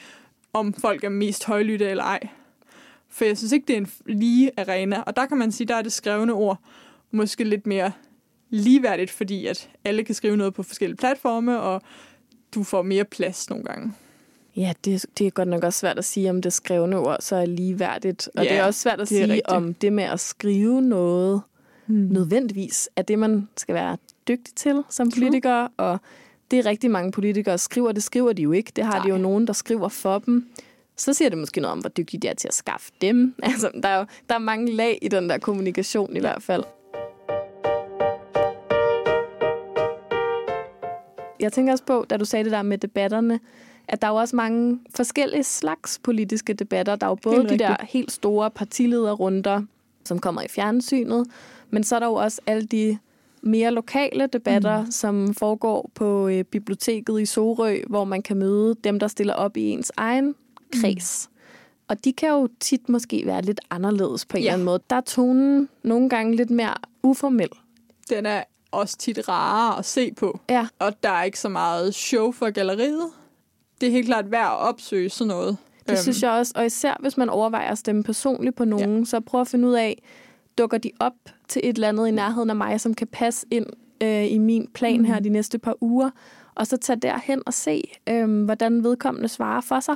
[0.54, 2.28] om folk er mest højlytte eller ej.
[3.10, 5.02] For jeg synes ikke, det er en lige arena.
[5.02, 6.58] Og der kan man sige, der er det skrevne ord
[7.12, 7.92] måske lidt mere
[8.50, 11.82] ligeværdigt, fordi at alle kan skrive noget på forskellige platforme, og
[12.56, 13.94] du får mere plads nogle gange.
[14.56, 17.36] Ja, det, det er godt nok også svært at sige, om det skrevne ord så
[17.36, 18.30] er ligeværdigt.
[18.36, 19.48] Og Ja, det er også svært at sige, rigtigt.
[19.48, 21.42] om det med at skrive noget
[21.86, 21.96] Hmm.
[21.98, 25.22] nødvendigvis er det, man skal være dygtig til som True.
[25.22, 25.68] politiker.
[25.78, 26.00] Og
[26.52, 27.92] det er rigtig mange politikere skriver.
[27.92, 28.72] Det skriver de jo ikke.
[28.76, 29.22] Det har de jo Nej.
[29.22, 30.48] nogen, der skriver for dem.
[30.98, 33.36] Så siger det måske noget om, hvor dygtige de er til at skaffe dem.
[33.44, 36.64] Altså, der er jo der er mange lag i den der kommunikation i hvert fald.
[41.40, 43.40] Jeg tænker også på, da du sagde det der med debatterne,
[43.88, 46.96] at der er jo også mange forskellige slags politiske debatter.
[46.96, 47.92] Der er jo både Helt de der rigtigt.
[47.92, 49.62] helt store partilederrunder,
[50.06, 51.28] som kommer i fjernsynet,
[51.70, 52.98] men så er der jo også alle de
[53.42, 54.92] mere lokale debatter, mm.
[54.92, 59.58] som foregår på øh, biblioteket i Sorø, hvor man kan møde dem, der stiller op
[59.58, 60.36] i ens egen
[60.82, 61.30] kreds.
[61.32, 61.38] Mm.
[61.88, 64.48] Og de kan jo tit måske være lidt anderledes på en Ja.
[64.48, 64.80] eller anden måde.
[64.90, 66.74] Der er tonen nogle gange lidt mere
[67.04, 67.50] uformel.
[68.10, 71.96] Den er også tit rarere at se på, Ja, og der er ikke så meget
[71.96, 73.10] show for galleriet.
[73.82, 75.58] Det er helt klart værd at opsøge sådan noget.
[75.80, 75.98] Det øhm.
[75.98, 79.06] synes jeg også, og især hvis man overvejer at stemme personligt på nogen, ja.
[79.06, 80.04] så prøv at finde ud af,
[80.58, 81.14] dukker de op
[81.48, 83.66] til et eller andet i nærheden af mig, som kan passe ind
[84.04, 85.06] øh, i min plan mm.
[85.06, 86.10] her de næste par uger,
[86.56, 89.96] og så tage derhen og se, øh, hvordan vedkommende svarer for sig.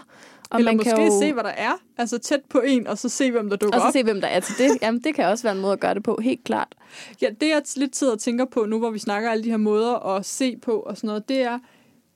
[0.51, 1.71] Og Eller man måske kan jo, se, hvad der er.
[1.97, 3.93] Altså tæt på en, og så se, hvem der dukker og så op.
[3.93, 4.77] se, hvem der er til det.
[4.81, 6.75] Jamen, det kan også være en måde at gøre det på, helt klart.
[7.21, 9.57] Ja, det jeg lidt sidder og tænker på nu, hvor vi snakker alle de her
[9.57, 11.59] måder at se på og sådan noget, det er,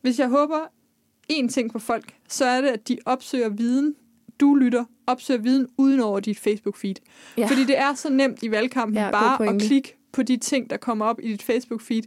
[0.02, 0.60] hvis jeg håber
[1.32, 3.96] én ting for folk, så er det, at de opsøger viden.
[4.40, 6.94] Du lytter, opsøger viden uden over dit Facebook-feed.
[7.38, 7.48] Ja.
[7.48, 10.78] Fordi det er så nemt i valgkampen Ja, bare at klikke på de ting, der
[10.78, 12.02] kommer op i dit Facebook-feed.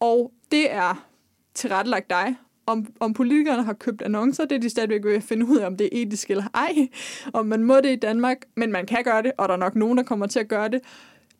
[0.00, 1.06] Og det er
[1.54, 2.36] tilrettelagt dig.
[2.66, 5.66] Om, om politikerne har købt annoncer, det er de stadigvæk ved at finde ud af,
[5.66, 6.88] om det er etisk eller ej.
[7.32, 9.74] Om man må det i Danmark, men man kan gøre det, og der er nok
[9.74, 10.80] nogen, der kommer til at gøre det.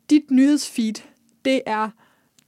[0.09, 0.93] Dit nyhedsfeed,
[1.45, 1.89] det er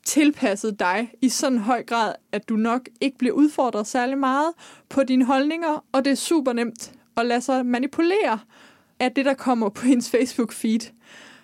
[0.05, 4.53] tilpasset dig i sådan høj grad, at du nok ikke bliver udfordret særlig meget
[4.89, 8.39] på dine holdninger, og det er super nemt at lade sig manipulere
[8.99, 10.91] af det, der kommer på ens Facebook-feed.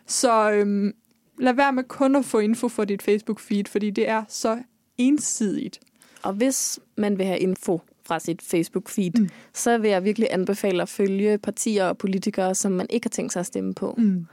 [0.07, 0.91] Så øhm,
[1.39, 4.59] lad være med kun at få info for dit Facebook-feed, fordi det er så
[4.97, 5.79] ensidigt.
[6.23, 9.29] Og hvis man vil have info fra sit Facebook-feed, mm.
[9.53, 13.33] så vil jeg virkelig anbefale at følge partier og politikere, som man ikke har tænkt
[13.33, 13.95] sig at stemme på.
[13.97, 14.25] Mm.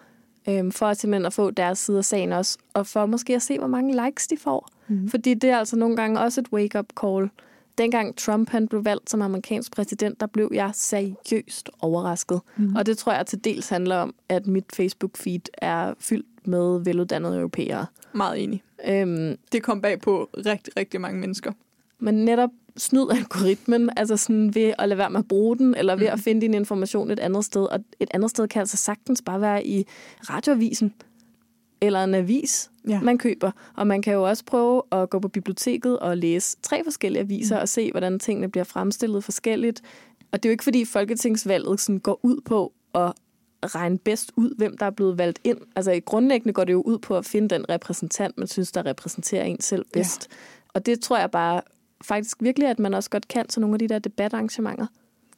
[0.48, 3.58] Øhm, for simpelthen at få deres side af sagen også, og for måske at se,
[3.58, 4.68] hvor mange likes de får.
[4.88, 5.08] Mm.
[5.08, 7.30] Fordi det er altså nogle gange også et wake-up call.
[7.78, 12.40] Dengang Trump han blev valgt som amerikansk præsident, der blev jeg seriøst overrasket.
[12.56, 12.76] Mm.
[12.76, 17.36] Og det tror jeg til dels handler om, at mit Facebook-feed er fyldt med veluddannede
[17.36, 17.86] europæere.
[18.14, 18.62] Meget enig.
[18.88, 21.52] Øhm, Det kom bag på rigtig, rigtig mange mennesker.
[22.00, 25.96] Men netop snyd algoritmen, altså sådan ved at lade være med at bruge den, eller
[25.96, 26.12] ved mm.
[26.12, 27.62] at finde din information et andet sted.
[27.62, 29.86] Og et andet sted kan altså sagtens bare være i
[30.20, 30.94] radioavisen,
[31.80, 33.00] eller en avis, Ja.
[33.00, 33.50] man køber.
[33.76, 37.56] Og man kan jo også prøve at gå på biblioteket og læse tre forskellige aviser
[37.56, 37.62] mm.
[37.62, 39.82] og se, hvordan tingene bliver fremstillet forskelligt.
[40.32, 43.12] Og det er jo ikke, fordi folketingsvalget sådan går ud på at
[43.64, 45.58] regne bedst ud, hvem der er blevet valgt ind.
[45.76, 48.86] Altså i grundlæggende går det jo ud på at finde den repræsentant, man synes, der
[48.86, 50.28] repræsenterer en selv bedst.
[50.30, 50.36] Ja.
[50.74, 51.62] Og det tror jeg bare
[52.04, 54.86] faktisk virkelig, at man også godt kan til nogle af de der debatarrangementer.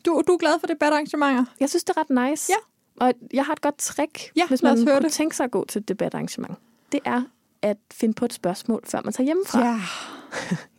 [0.07, 1.45] Du, du er glad for debatarrangementer?
[1.61, 2.53] Jeg synes, det er ret nice.
[2.53, 3.07] Ja.
[3.07, 5.13] Og jeg har et godt trick, Ja, hvis man kunne det.
[5.13, 6.55] tænke sig at gå til et debatarrangement.
[6.93, 7.23] Det er
[7.63, 9.61] at finde på et spørgsmål, før man tager hjemmefra.
[9.67, 9.81] Ja.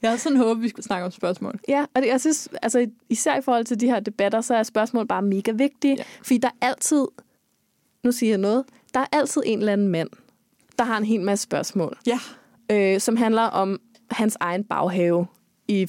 [0.01, 1.59] Jeg havde sådan håbet, vi skulle snakke om spørgsmål.
[1.67, 4.63] Ja, og det, jeg synes, altså især i forhold til de her debatter, så er
[4.63, 5.95] spørgsmål bare mega vigtige.
[5.97, 6.03] Ja.
[6.23, 7.05] Fordi der er altid,
[8.03, 10.09] nu siger jeg noget, der er altid en eller anden mand,
[10.79, 12.19] der har en hel masse spørgsmål, Ja.
[12.71, 13.79] øh, som handler om
[14.11, 15.27] hans egen baghave
[15.67, 15.87] i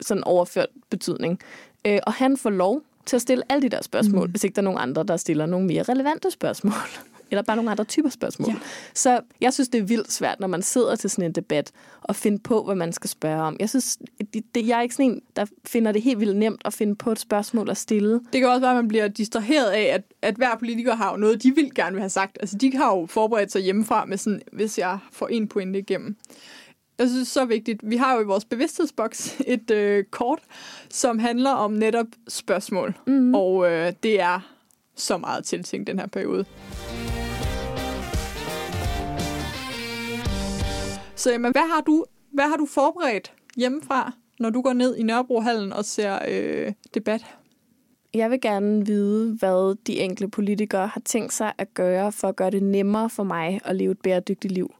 [0.00, 1.40] sådan overført betydning.
[1.84, 4.30] Øh, og han får lov til at stille alle de der spørgsmål, mm.
[4.30, 6.74] hvis ikke der er nogen andre, der stiller nogle mere relevante spørgsmål.
[7.30, 8.48] Eller bare nogle andre typer spørgsmål.
[8.48, 8.56] Ja.
[8.94, 12.16] Så jeg synes, det er vildt svært, når man sidder til sådan en debat, og
[12.16, 13.56] finde på, hvad man skal spørge om.
[13.60, 13.98] Jeg synes,
[14.34, 16.94] det, det, jeg er ikke sådan en, der finder det helt vildt nemt at finde
[16.94, 18.20] på et spørgsmål at stille.
[18.32, 21.16] Det kan også være, at man bliver distraheret af, at, at hver politiker har jo
[21.16, 22.38] noget, de vil gerne vil have sagt.
[22.40, 26.16] Altså, de har jo forberedt sig hjemmefra med sådan, hvis jeg får en pointe igennem.
[26.98, 27.80] Jeg synes, det er så vigtigt.
[27.90, 30.40] Vi har jo i vores bevidsthedsboks et øh, kort,
[30.90, 32.94] som handler om netop spørgsmål.
[33.06, 33.34] Mm.
[33.34, 34.40] Og øh, det er
[34.94, 36.44] så meget tiltænkt den her periode.
[41.14, 45.02] Så jamen, hvad har du, hvad har du forberedt hjemmefra, når du går ned i
[45.02, 47.26] Nørrebrohallen og ser øh, debat?
[48.14, 52.36] Jeg vil gerne vide, hvad de enkelte politikere har tænkt sig at gøre for at
[52.36, 54.74] gøre det nemmere for mig at leve et bæredygtigt liv.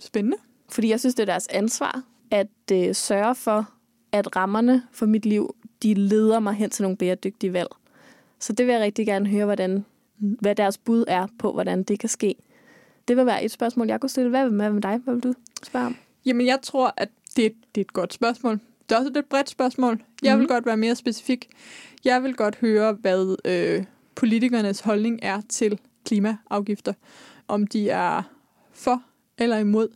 [0.00, 0.36] Spændende.
[0.74, 3.70] Fordi jeg synes, det er deres ansvar at øh, sørge for,
[4.12, 7.68] at rammerne for mit liv, de leder mig hen til nogle bæredygtige valg.
[8.40, 9.84] Så det vil jeg rigtig gerne høre, hvordan,
[10.18, 12.34] hvad deres bud er på, hvordan det kan ske.
[13.08, 14.30] Det vil være et spørgsmål, jeg kunne stille.
[14.30, 14.96] Hvad med, med dig?
[15.04, 15.96] Hvad vil du spørge om?
[16.26, 18.60] Jamen, jeg tror, at det, det er et godt spørgsmål.
[18.88, 20.02] Det er også et bredt spørgsmål.
[20.22, 20.48] Jeg vil Mhm.
[20.48, 21.48] godt være mere specifik.
[22.04, 23.84] Jeg vil godt høre, hvad øh,
[24.14, 26.92] politikernes holdning er til klimaafgifter.
[27.48, 28.22] Om de er
[28.72, 29.02] for
[29.38, 29.88] eller imod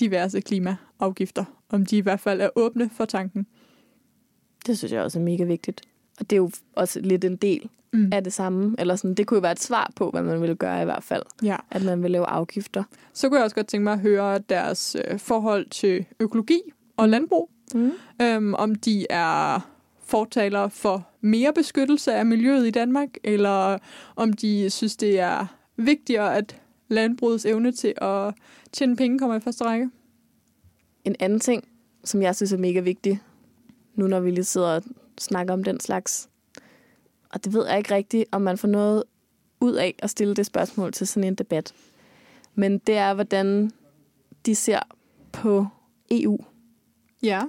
[0.00, 1.44] diverse klimaafgifter.
[1.70, 3.46] Om de i hvert fald er åbne for tanken.
[4.66, 5.80] Det synes jeg også er mega vigtigt.
[6.20, 8.08] Og det er jo også lidt en del Mm.
[8.12, 8.74] af det samme.
[8.78, 11.04] Eller sådan, det kunne jo være et svar på, hvad man ville gøre i hvert
[11.04, 11.22] fald.
[11.42, 11.56] Ja.
[11.70, 12.84] At man vil lave afgifter.
[13.12, 16.60] Så kunne jeg også godt tænke mig at høre deres øh, forhold til økologi
[16.96, 17.50] og landbrug.
[17.74, 17.92] Mm.
[18.22, 19.60] Øhm, om de er
[20.04, 23.78] fortalere for mere beskyttelse af miljøet i Danmark, eller
[24.16, 26.56] om de synes, det er vigtigere, at
[26.88, 28.34] landbrugets evne til at
[28.76, 29.90] tjene penge kommer i første række.
[31.04, 31.68] En anden ting,
[32.04, 33.20] som jeg synes er mega vigtig,
[33.94, 34.82] nu når vi lige sidder og
[35.18, 36.28] snakker om den slags,
[37.30, 39.04] og det ved jeg ikke rigtigt, om man får noget
[39.60, 41.74] ud af at stille det spørgsmål til sådan en debat.
[42.54, 43.70] Men det er, hvordan
[44.46, 44.80] de ser
[45.32, 45.66] på
[46.10, 46.38] EU.
[47.22, 47.42] Ja.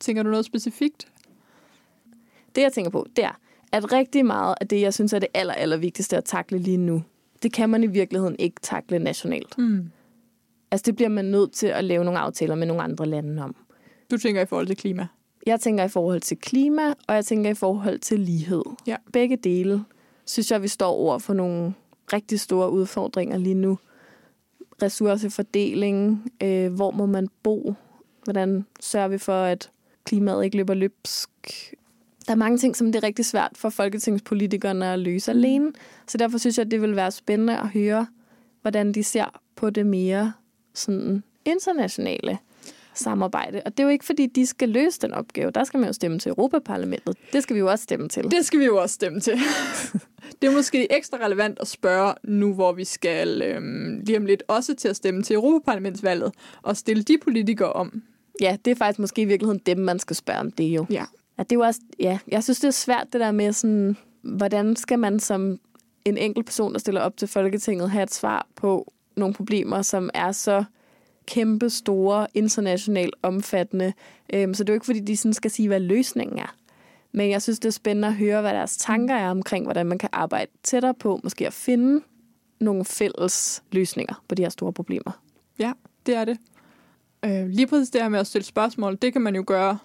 [0.00, 1.08] Tænker du noget specifikt?
[2.54, 3.40] Det, jeg tænker på, det er,
[3.72, 6.76] at rigtig meget af det, jeg synes er det aller, aller vigtigste at takle lige
[6.76, 7.02] nu,
[7.42, 9.58] det kan man i virkeligheden ikke takle nationalt.
[9.58, 9.90] Mm.
[10.70, 13.56] Altså, det bliver man nødt til at lave nogle aftaler med nogle andre lande om.
[14.10, 15.06] Du tænker i forhold til klima.
[15.46, 18.62] Jeg tænker i forhold til klima, og jeg tænker i forhold til lighed.
[18.86, 18.96] Ja.
[19.12, 19.84] Begge dele
[20.26, 21.74] synes jeg, vi står over for nogle
[22.12, 23.78] rigtig store udfordringer lige nu.
[24.82, 27.74] Ressourcefordeling, øh, hvor må man bo,
[28.24, 29.70] hvordan sørger vi for, at
[30.04, 31.30] klimaet ikke løber løbsk.
[32.26, 35.72] Der er mange ting, som det er rigtig svært for folketingspolitikerne at løse alene.
[36.06, 38.06] Så derfor synes jeg, at det vil være spændende at høre,
[38.62, 40.32] hvordan de ser på det mere
[40.74, 42.38] sådan internationale
[42.94, 43.62] samarbejde.
[43.66, 45.50] Og det er jo ikke, fordi de skal løse den opgave.
[45.50, 47.16] Der skal man jo stemme til Europaparlamentet.
[47.32, 48.30] Det skal vi jo også stemme til.
[48.30, 49.38] Det skal vi jo også stemme til.
[50.42, 54.42] det er måske ekstra relevant at spørge nu, hvor vi skal øhm, lige om lidt
[54.48, 58.02] også til at stemme til Europaparlamentsvalget, og stille de politikere om.
[58.40, 60.86] Ja, det er faktisk måske i virkeligheden dem, man skal spørge om det jo.
[60.90, 61.04] Ja.
[61.38, 63.96] Ja, det er jo også, ja, jeg synes, det er svært det der med sådan,
[64.22, 65.58] hvordan skal man som
[66.04, 70.10] en enkelt person, der stiller op til Folketinget, have et svar på nogle problemer, som
[70.14, 70.64] er så
[71.26, 73.92] kæmpe store, internationalt omfattende.
[74.34, 76.54] Øhm, så det er jo ikke, fordi de sådan skal sige, hvad løsningen er.
[77.12, 79.98] Men jeg synes, det er spændende at høre, hvad deres tanker er omkring, hvordan man
[79.98, 82.04] kan arbejde tættere på, måske at finde
[82.60, 85.22] nogle fælles løsninger på de her store problemer.
[85.58, 85.72] Ja,
[86.06, 86.38] det er det.
[87.24, 89.78] Øh, lige præcis det her med at stille spørgsmål, det kan man jo gøre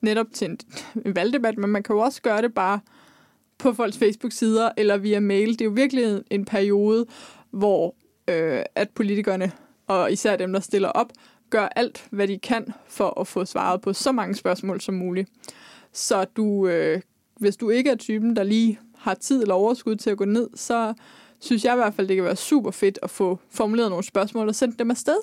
[0.00, 0.58] netop til en,
[1.06, 2.80] en valgdebat, men man kan jo også gøre det bare
[3.58, 5.48] på folks Facebook-sider eller via mail.
[5.48, 7.06] Det er jo virkelig en periode,
[7.50, 7.94] hvor
[8.28, 9.52] øh, at politikerne,
[9.86, 11.12] og især dem, der stiller op,
[11.50, 15.30] gør alt, hvad de kan for at få svaret på så mange spørgsmål som muligt.
[15.92, 17.00] Så du, øh,
[17.40, 20.48] hvis du ikke er typen, der lige har tid eller overskud til at gå ned,
[20.54, 20.94] så
[21.40, 24.48] synes jeg i hvert fald, det kan være super fedt at få formuleret nogle spørgsmål
[24.48, 25.16] og sendt dem afsted.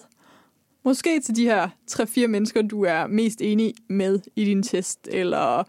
[0.85, 5.63] Måske til de her 3-4 mennesker, du er mest enig med i din test, eller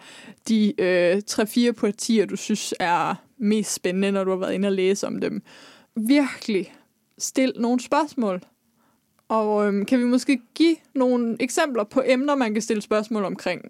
[0.49, 4.73] de øh, 3-4 partier, du synes er mest spændende, når du har været inde og
[4.73, 5.43] læse om dem.
[5.97, 6.75] Virkelig
[7.21, 8.43] stil nogle spørgsmål.
[9.29, 13.63] Og øhm, kan vi måske give nogle eksempler på emner, man kan stille spørgsmål omkring?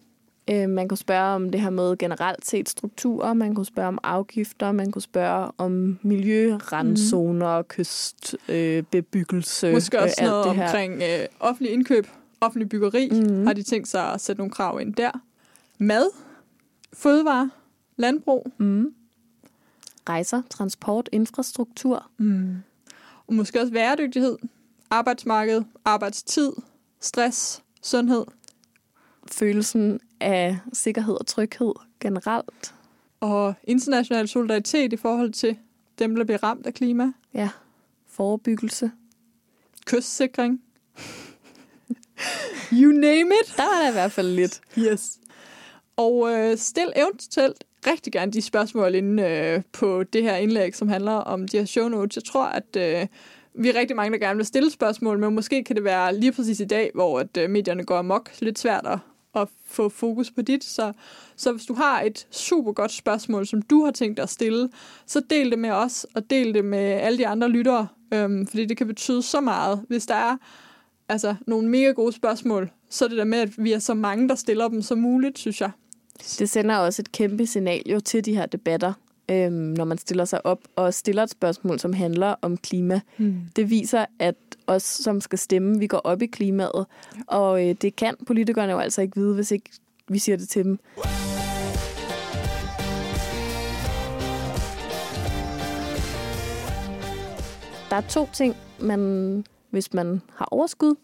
[0.50, 3.98] Øh, man kunne spørge om det her med generelt set strukturer, man kunne spørge om
[4.02, 9.66] afgifter, man kunne spørge om miljø, randzoner, kystbebyggelse.
[9.66, 10.64] Øh, Måske også øh, noget det her.
[10.64, 12.06] omkring øh, offentlig indkøb,
[12.40, 13.08] offentlig byggeri.
[13.12, 13.46] Mhm.
[13.46, 15.10] Har de tænkt sig at sætte nogle krav ind der?
[15.78, 16.06] Mad,
[16.92, 17.50] fødevare,
[17.96, 18.52] landbrug.
[18.58, 18.94] Mm.
[20.08, 22.10] Rejser, transport, infrastruktur.
[22.18, 22.54] Mm.
[23.30, 24.36] Og måske også bæredygtighed,
[24.90, 26.52] arbejdsmarked, arbejdstid,
[27.00, 28.24] stress, sundhed.
[29.32, 32.74] Følelsen af sikkerhed og tryghed generelt.
[33.20, 35.58] og international solidaritet i forhold til
[35.98, 37.12] dem, der bliver ramt af klima.
[37.34, 37.48] Ja.
[38.08, 38.90] Forebyggelse.
[39.86, 40.62] Kystsikring.
[42.80, 43.54] you name it.
[43.56, 44.60] Der var der i hvert fald lidt.
[44.78, 45.18] Yes.
[45.96, 50.88] Og øh, stil eventuelt rigtig gerne de spørgsmål inde øh, på det her indlæg, som
[50.88, 52.16] handler om de her show notes.
[52.16, 53.06] Jeg tror, at øh,
[53.54, 56.32] vi er rigtig mange, der gerne vil stille spørgsmål, men måske kan det være lige
[56.32, 58.30] præcis i dag, hvor at, øh, medierne går amok.
[58.40, 58.98] Lidt svært at,
[59.34, 60.64] at få fokus på dit.
[60.64, 60.92] Så,
[61.36, 64.68] så hvis du har et super godt spørgsmål, som du har tænkt dig at stille,
[65.06, 68.64] så del det med os, og del det med alle de andre lyttere, øhm, fordi
[68.64, 69.84] det kan betyde så meget.
[69.88, 70.36] Hvis der er
[71.08, 74.28] altså, nogle mega gode spørgsmål, så er det der med, at vi er så mange,
[74.28, 75.70] der stiller dem som muligt, synes jeg.
[76.38, 78.92] Det sender også et kæmpe signal jo til de her debatter,
[79.30, 83.00] øhm, når man stiller sig op og stiller et spørgsmål, som handler om klima.
[83.18, 83.36] Mm.
[83.56, 84.34] Det viser, at
[84.66, 86.86] os, som skal stemme, vi går op i klimaet.
[87.16, 87.22] Ja.
[87.26, 89.70] Og øh, det kan politikerne jo altså ikke vide, hvis ikke
[90.08, 90.78] vi siger det til dem.
[97.90, 100.94] Der er to ting, man, hvis man har overskud,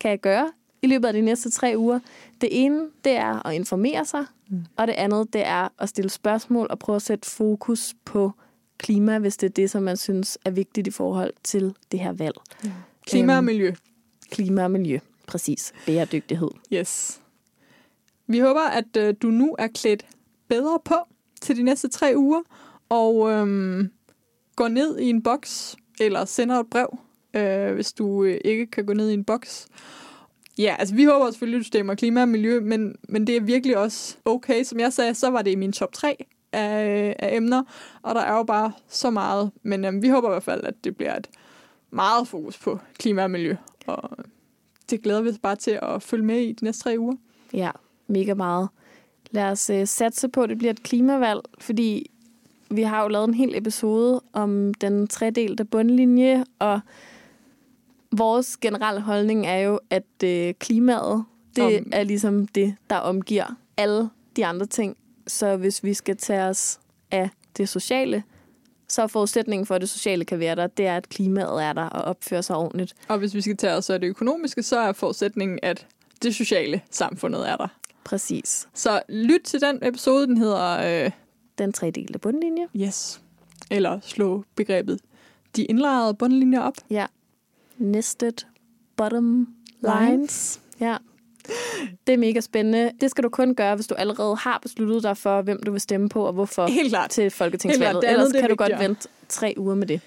[0.00, 0.50] kan gøre
[0.84, 2.00] i løbet af de næste tre uger.
[2.40, 4.64] Det ene, det er at informere sig, mm.
[4.76, 8.32] og det andet, det er at stille spørgsmål og prøve at sætte fokus på
[8.78, 12.12] klima, hvis det er det, som man synes er vigtigt i forhold til det her
[12.12, 12.34] valg.
[12.64, 12.70] Ja.
[13.06, 13.72] Klima og Øhm, miljø.
[14.30, 15.72] Klima og miljø, præcis.
[15.86, 16.50] Bæredygtighed.
[16.72, 17.20] Yes.
[18.26, 20.06] Vi håber, at øh, du nu er klædt
[20.48, 20.94] bedre på
[21.40, 22.42] til de næste tre uger,
[22.88, 23.90] og øhm,
[24.56, 26.98] går ned i en boks, eller sender et brev,
[27.34, 29.66] øh, hvis du øh, ikke kan gå ned i en boks.
[30.58, 33.40] Ja, altså vi håber selvfølgelig, at du stemmer klima og miljø, men, men det er
[33.40, 34.64] virkelig også okay.
[34.64, 37.62] Som jeg sagde, så var det i min top 3 af, af emner,
[38.02, 39.50] og der er jo bare så meget.
[39.62, 41.28] Men øhm, vi håber i hvert fald, at det bliver et
[41.90, 44.10] meget fokus på klima og miljø, og
[44.90, 47.16] det glæder vi os bare til at følge med i de næste tre uger.
[47.52, 47.70] Ja,
[48.06, 48.68] mega meget.
[49.30, 52.10] Lad os øh, satse på, at det bliver et klimavalg, fordi
[52.70, 56.80] vi har jo lavet en hel episode om den tredelte bundlinje, og
[58.18, 61.24] vores generelle holdning er jo, at øh, klimaet,
[61.56, 63.46] det Om- er ligesom det, der omgiver
[63.76, 64.96] alle de andre ting.
[65.26, 68.22] Så hvis vi skal tage os af det sociale,
[68.88, 71.72] så er forudsætningen for, at det sociale kan være der, det er, at klimaet er
[71.72, 72.94] der og opfører sig ordentligt.
[73.08, 75.86] Og hvis vi skal tage os af det økonomiske, så er forudsætningen, at
[76.22, 77.68] det sociale samfundet er der.
[78.04, 78.68] Præcis.
[78.74, 81.10] Så lyt til den episode, den hedder øh,
[81.58, 82.66] Den tredelte bundlinje.
[82.76, 83.20] Yes.
[83.70, 85.00] Eller slå begrebet
[85.56, 86.74] de indlejrede bundlinjer op.
[86.90, 87.06] Ja.
[87.78, 88.32] Nested
[88.96, 89.48] bottom
[89.82, 90.60] lines.
[90.80, 90.96] Ja.
[92.06, 92.90] Det er mega spændende.
[93.00, 95.80] Det skal du kun gøre, hvis du allerede har besluttet dig for, hvem du vil
[95.80, 97.10] stemme på og hvorfor Helt klart.
[97.10, 97.90] til Helt folketingsvalget.
[97.90, 98.02] klart.
[98.02, 100.00] Det andet, Ellers er kan du godt vente tre uger med det.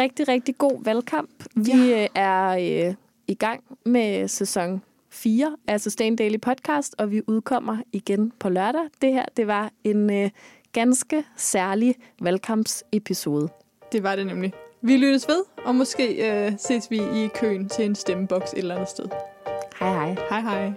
[0.00, 1.30] Rigtig, rigtig god valgkamp.
[1.54, 2.02] Vi Ja.
[2.02, 2.48] øh, er
[2.88, 2.94] øh,
[3.28, 8.82] i gang med sæson 4 af Sustain Daily Podcast, og vi udkommer igen på lørdag.
[9.02, 10.30] Det her, det var en øh,
[10.72, 13.48] ganske særlig valgkampsepisode.
[13.92, 14.52] Det var det nemlig.
[14.82, 18.74] Vi lyttes ved, og måske øh, ses vi i køen til en stemmeboks et eller
[18.74, 19.04] andet sted.
[19.80, 20.16] Hej hej.
[20.30, 20.72] Hej hej.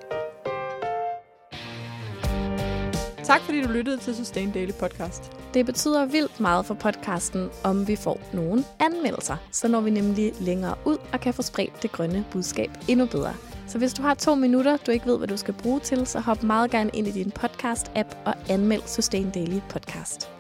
[3.23, 5.31] Tak fordi du lyttede til Sustain Daily Podcast.
[5.53, 9.37] Det betyder vildt meget for podcasten, om vi får nogle anmeldelser.
[9.51, 13.33] Så når vi nemlig længere ud og kan få spredt det grønne budskab endnu bedre.
[13.67, 16.19] Så hvis du har to minutter, du ikke ved, hvad du skal bruge til, så
[16.19, 20.32] hop meget gerne ind i din podcast-app og anmeld Sustain Daily Podcast.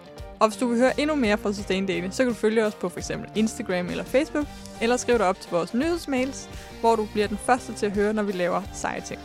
[0.43, 2.75] Og hvis du vil høre endnu mere fra Sustain Daily, så kan du følge os
[2.75, 3.11] på f.eks.
[3.35, 4.45] Instagram eller Facebook,
[4.81, 8.13] eller skriv dig op til vores nyhedsmails, hvor du bliver den første til at høre,
[8.13, 9.19] når vi laver seje ting.